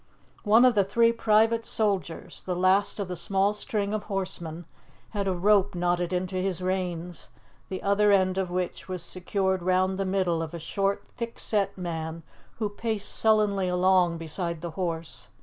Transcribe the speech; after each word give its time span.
One 0.45 0.65
of 0.65 0.73
the 0.73 0.83
three 0.83 1.11
private 1.11 1.63
soldiers, 1.63 2.41
the 2.47 2.55
last 2.55 2.99
of 2.99 3.07
the 3.07 3.15
small 3.15 3.53
string 3.53 3.93
of 3.93 4.05
horsemen, 4.05 4.65
had 5.09 5.27
a 5.27 5.33
rope 5.35 5.75
knotted 5.75 6.11
into 6.11 6.37
his 6.37 6.59
reins, 6.59 7.29
the 7.69 7.83
other 7.83 8.11
end 8.11 8.39
of 8.39 8.49
which 8.49 8.89
was 8.89 9.03
secured 9.03 9.61
round 9.61 9.99
the 9.99 10.05
middle 10.05 10.41
of 10.41 10.55
a 10.55 10.59
short, 10.59 11.03
thickset 11.17 11.77
man 11.77 12.23
who 12.55 12.67
paced 12.67 13.11
sullenly 13.13 13.67
along 13.67 14.17
beside 14.17 14.61
the 14.61 14.71
horse. 14.71 15.27